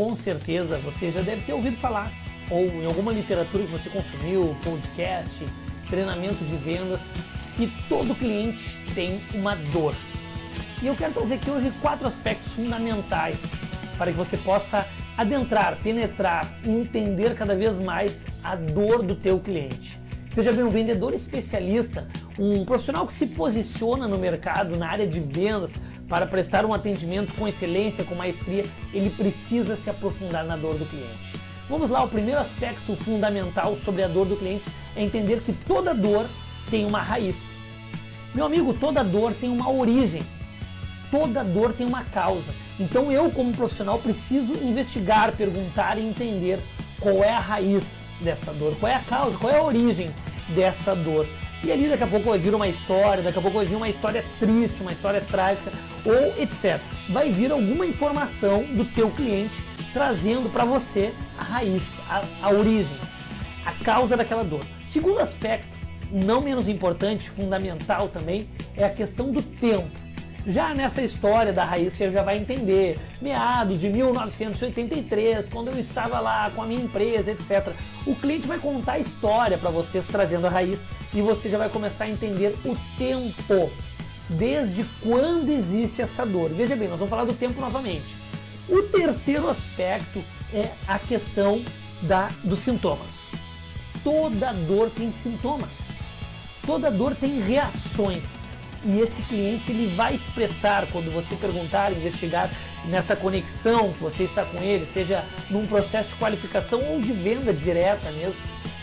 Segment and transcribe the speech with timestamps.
[0.00, 2.10] com certeza você já deve ter ouvido falar,
[2.50, 5.46] ou em alguma literatura que você consumiu, podcast,
[5.90, 7.10] treinamento de vendas,
[7.54, 9.94] que todo cliente tem uma dor.
[10.82, 13.42] E eu quero trazer aqui hoje quatro aspectos fundamentais
[13.98, 14.86] para que você possa
[15.18, 20.00] adentrar, penetrar e entender cada vez mais a dor do teu cliente.
[20.34, 22.08] Seja bem um vendedor especialista,
[22.38, 25.74] um profissional que se posiciona no mercado, na área de vendas,
[26.10, 30.84] para prestar um atendimento com excelência, com maestria, ele precisa se aprofundar na dor do
[30.84, 31.40] cliente.
[31.68, 34.64] Vamos lá, o primeiro aspecto fundamental sobre a dor do cliente
[34.96, 36.26] é entender que toda dor
[36.68, 37.36] tem uma raiz.
[38.34, 40.20] Meu amigo, toda dor tem uma origem.
[41.12, 42.52] Toda dor tem uma causa.
[42.80, 46.58] Então eu, como profissional, preciso investigar, perguntar e entender
[46.98, 47.84] qual é a raiz
[48.20, 50.10] dessa dor, qual é a causa, qual é a origem
[50.48, 51.24] dessa dor.
[51.62, 53.88] E ali daqui a pouco vai vir uma história, daqui a pouco vai vir uma
[53.88, 55.70] história triste, uma história trágica,
[56.04, 56.80] ou etc.
[57.10, 62.96] Vai vir alguma informação do teu cliente trazendo para você a raiz, a, a origem,
[63.66, 64.64] a causa daquela dor.
[64.88, 65.68] Segundo aspecto,
[66.10, 69.88] não menos importante, fundamental também, é a questão do tempo.
[70.46, 76.18] Já nessa história da raiz você já vai entender, meados de 1983, quando eu estava
[76.18, 77.74] lá com a minha empresa, etc.
[78.06, 80.80] O cliente vai contar a história para vocês trazendo a raiz
[81.14, 83.70] e você já vai começar a entender o tempo,
[84.28, 86.50] desde quando existe essa dor.
[86.50, 88.16] Veja bem, nós vamos falar do tempo novamente.
[88.68, 91.62] O terceiro aspecto é a questão
[92.02, 93.24] da, dos sintomas.
[94.04, 95.70] Toda dor tem sintomas.
[96.64, 98.22] Toda dor tem reações
[98.84, 102.50] e esse cliente ele vai expressar quando você perguntar, investigar
[102.86, 107.52] nessa conexão que você está com ele, seja num processo de qualificação ou de venda
[107.52, 108.36] direta mesmo,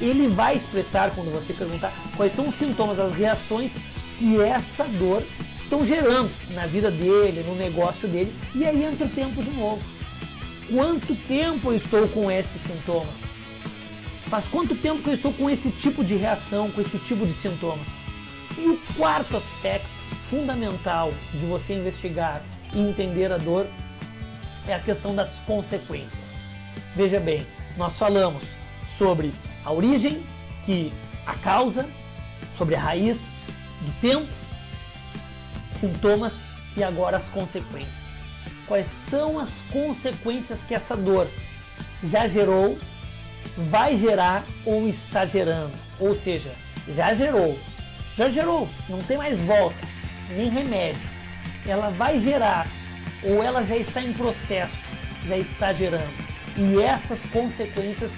[0.00, 3.72] ele vai expressar quando você perguntar quais são os sintomas, as reações
[4.18, 5.22] que essa dor
[5.62, 9.82] estão gerando na vida dele, no negócio dele, e aí entra o tempo de novo.
[10.70, 13.28] Quanto tempo eu estou com esses sintomas?
[14.28, 17.32] Faz quanto tempo que eu estou com esse tipo de reação, com esse tipo de
[17.32, 17.86] sintomas?
[18.56, 19.88] E o quarto aspecto
[20.28, 22.42] fundamental de você investigar
[22.74, 23.66] e entender a dor
[24.66, 26.42] é a questão das consequências.
[26.94, 28.42] Veja bem, nós falamos
[28.98, 29.32] sobre
[29.68, 30.22] a origem,
[30.64, 30.90] que
[31.26, 31.86] a causa,
[32.56, 33.18] sobre a raiz
[33.82, 34.26] do tempo,
[35.78, 36.32] sintomas
[36.74, 37.92] e agora as consequências.
[38.66, 41.28] Quais são as consequências que essa dor
[42.10, 42.78] já gerou,
[43.68, 45.72] vai gerar ou está gerando?
[46.00, 46.50] Ou seja,
[46.94, 47.58] já gerou,
[48.16, 49.76] já gerou, não tem mais volta,
[50.30, 51.00] nem remédio.
[51.66, 52.66] Ela vai gerar,
[53.22, 54.72] ou ela já está em processo,
[55.26, 56.26] já está gerando.
[56.56, 58.12] E essas consequências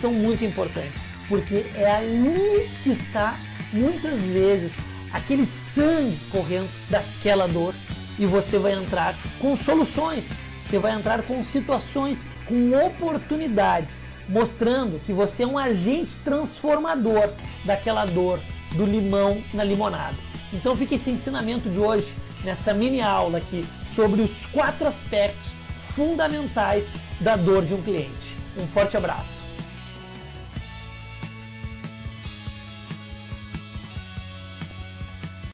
[0.00, 3.34] são muito importantes, porque é ali que está,
[3.72, 4.72] muitas vezes,
[5.12, 7.74] aquele sangue correndo daquela dor
[8.18, 10.30] e você vai entrar com soluções,
[10.68, 13.90] você vai entrar com situações, com oportunidades,
[14.28, 17.30] mostrando que você é um agente transformador
[17.64, 18.40] daquela dor,
[18.72, 20.16] do limão na limonada.
[20.52, 22.12] Então fica esse ensinamento de hoje,
[22.42, 25.50] nessa mini aula aqui, sobre os quatro aspectos
[25.94, 28.34] fundamentais da dor de um cliente.
[28.56, 29.43] Um forte abraço!